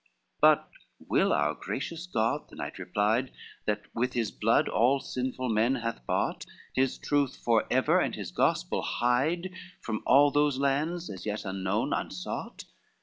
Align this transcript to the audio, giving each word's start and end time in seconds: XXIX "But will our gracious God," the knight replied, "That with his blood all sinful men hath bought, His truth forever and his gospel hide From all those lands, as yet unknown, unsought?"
XXIX 0.01 0.41
"But 0.41 0.69
will 1.09 1.31
our 1.31 1.53
gracious 1.53 2.07
God," 2.07 2.49
the 2.49 2.55
knight 2.55 2.79
replied, 2.79 3.31
"That 3.65 3.83
with 3.93 4.13
his 4.13 4.31
blood 4.31 4.67
all 4.67 4.99
sinful 4.99 5.49
men 5.49 5.75
hath 5.75 6.07
bought, 6.07 6.43
His 6.73 6.97
truth 6.97 7.35
forever 7.37 7.99
and 7.99 8.15
his 8.15 8.31
gospel 8.31 8.81
hide 8.81 9.53
From 9.79 10.01
all 10.07 10.31
those 10.31 10.57
lands, 10.57 11.07
as 11.11 11.27
yet 11.27 11.45
unknown, 11.45 11.93
unsought?" 11.93 12.65